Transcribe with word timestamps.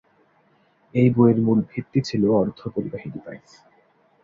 এই 0.93 1.07
বইয়ের 1.15 1.39
মূল 1.41 1.59
ভিত্তি 1.71 1.99
ছিলো 2.07 2.27
অর্ধপরিবাহী 2.35 3.07
ডিভাইস। 3.15 3.49